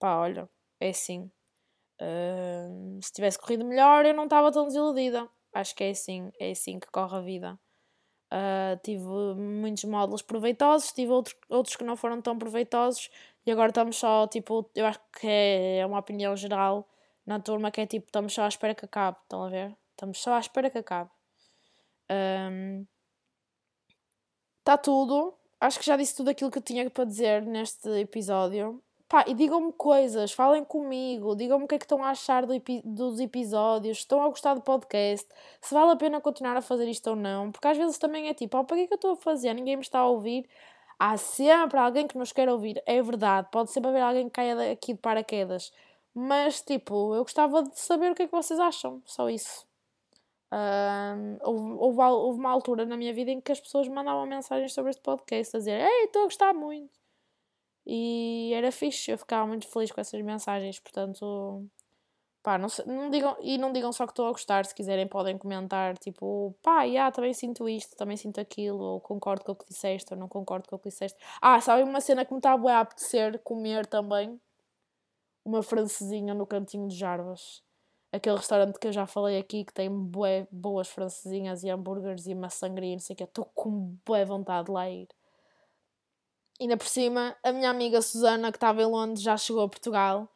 [0.00, 0.48] Pá, olha,
[0.80, 1.30] é assim.
[3.02, 5.28] Se tivesse corrido melhor, eu não estava tão desiludida.
[5.52, 7.58] Acho que é assim, é assim que corre a vida.
[8.32, 9.04] Uh, tive
[9.36, 13.08] muitos módulos proveitosos, tive outro, outros que não foram tão proveitosos
[13.46, 16.88] e agora estamos só, tipo, eu acho que é uma opinião geral
[17.24, 19.76] na turma que é tipo, estamos só à espera que acabe, estão a ver?
[19.90, 21.10] Estamos só à espera que acabe.
[24.58, 25.34] Está um, tudo.
[25.60, 28.82] Acho que já disse tudo aquilo que eu tinha para dizer neste episódio.
[29.14, 32.52] Pá, e digam-me coisas, falem comigo, digam-me o que é que estão a achar do
[32.52, 35.28] epi dos episódios, estão a gostar do podcast,
[35.60, 38.34] se vale a pena continuar a fazer isto ou não, porque às vezes também é
[38.34, 39.54] tipo, oh, para que é que eu estou a fazer?
[39.54, 40.48] Ninguém me está a ouvir.
[40.98, 44.72] Há sempre alguém que nos quer ouvir, é verdade, pode sempre haver alguém que caia
[44.72, 45.72] aqui de paraquedas,
[46.12, 49.64] mas tipo, eu gostava de saber o que é que vocês acham, só isso.
[50.50, 54.72] Uh, houve, houve, houve, uma altura na minha vida em que as pessoas mandavam mensagens
[54.72, 57.03] sobre este podcast a dizer Ei, estou a gostar muito.
[57.86, 61.68] E era fixe, eu ficava muito feliz com essas mensagens, portanto,
[62.44, 65.38] pá, não, não digam, e não digam só que estou a gostar, se quiserem podem
[65.38, 69.66] comentar, tipo, pá, yeah, também sinto isto, também sinto aquilo, ou concordo com o que
[69.66, 71.18] disseste, ou não concordo com o que disseste.
[71.40, 74.38] Ah, sabem uma cena que me está a apetecer comer também?
[75.44, 77.62] Uma francesinha no cantinho de Jarvas.
[78.12, 82.34] Aquele restaurante que eu já falei aqui, que tem bué, boas francesinhas e hambúrgueres e
[82.34, 85.08] uma sangria e não sei o que, estou com bué vontade de lá ir.
[86.60, 90.28] Ainda por cima, a minha amiga Susana, que estava em Londres, já chegou a Portugal.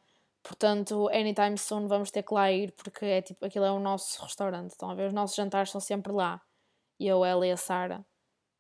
[0.43, 4.23] Portanto, anytime soon vamos ter que lá ir, porque é tipo, aquilo é o nosso
[4.23, 4.71] restaurante.
[4.71, 5.09] Estão a ver?
[5.09, 6.41] Os nossos jantares são sempre lá.
[6.99, 8.05] E eu, ela e a Sara.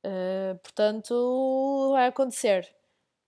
[0.06, 2.68] Uh, portanto, vai acontecer.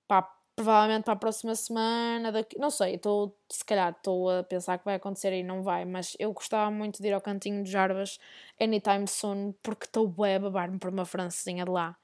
[0.08, 0.22] Pá,
[0.54, 4.84] provavelmente para a próxima semana, daqui, não sei, estou, se calhar estou a pensar que
[4.84, 8.18] vai acontecer e não vai, mas eu gostava muito de ir ao cantinho de Jarbas
[8.60, 11.96] anytime soon, porque estou a babar-me por uma francesinha de lá.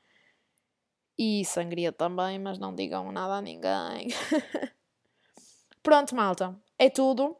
[1.19, 4.09] E sangria também, mas não digam nada a ninguém.
[5.83, 6.55] Pronto, malta.
[6.79, 7.37] É tudo.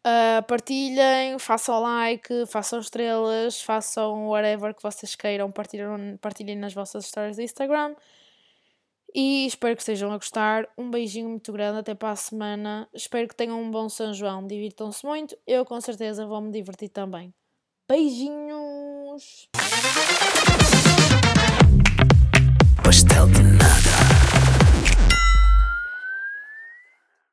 [0.00, 7.04] Uh, partilhem, façam like, façam estrelas, façam whatever que vocês queiram, partilhem, partilhem nas vossas
[7.04, 7.94] histórias do Instagram.
[9.14, 10.66] E espero que estejam a gostar.
[10.78, 12.88] Um beijinho muito grande, até para a semana.
[12.94, 14.46] Espero que tenham um bom São João.
[14.46, 15.36] Divirtam-se muito.
[15.46, 17.34] Eu com certeza vou me divertir também.
[17.88, 19.48] Beijinhos!
[22.90, 23.99] Pastel de nada.